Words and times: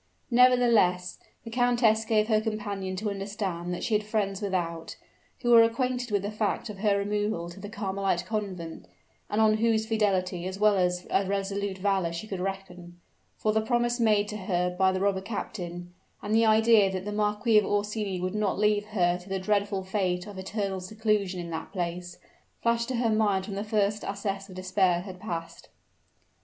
Nevertheless, 0.31 1.19
the 1.43 1.51
countess 1.51 2.05
gave 2.05 2.27
her 2.27 2.41
companion 2.41 2.95
to 2.95 3.11
understand 3.11 3.71
that 3.71 3.83
she 3.83 3.93
had 3.93 4.03
friends 4.03 4.41
without, 4.41 4.95
who 5.43 5.51
were 5.51 5.61
acquainted 5.61 6.09
with 6.09 6.23
the 6.23 6.31
fact 6.31 6.71
of 6.71 6.79
her 6.79 6.97
removal 6.97 7.49
to 7.51 7.59
the 7.59 7.69
Carmelite 7.69 8.25
convent, 8.25 8.87
and 9.29 9.39
on 9.39 9.57
whose 9.57 9.85
fidelity 9.85 10.47
as 10.47 10.57
well 10.57 10.75
as 10.75 11.05
a 11.11 11.27
resolute 11.27 11.77
valor 11.77 12.11
she 12.11 12.25
could 12.25 12.39
reckon; 12.39 12.99
for 13.37 13.53
the 13.53 13.61
promise 13.61 13.99
made 13.99 14.27
to 14.29 14.37
her 14.37 14.71
by 14.75 14.91
the 14.91 14.99
robber 15.01 15.21
captain, 15.21 15.93
and 16.23 16.33
the 16.33 16.47
idea 16.47 16.89
that 16.91 17.05
the 17.05 17.11
Marquis 17.11 17.59
of 17.59 17.65
Orsini 17.67 18.19
would 18.19 18.33
not 18.33 18.57
leave 18.57 18.85
her 18.85 19.19
to 19.19 19.29
the 19.29 19.37
dreadful 19.37 19.83
fate 19.83 20.25
of 20.25 20.39
eternal 20.39 20.79
seclusion 20.79 21.39
in 21.39 21.51
that 21.51 21.71
place, 21.71 22.17
flashed 22.63 22.87
to 22.87 22.95
her 22.95 23.11
mind 23.11 23.45
when 23.45 23.55
the 23.55 23.63
first 23.63 24.03
access 24.03 24.49
of 24.49 24.55
despair 24.55 25.01
had 25.01 25.19
passed. 25.19 25.69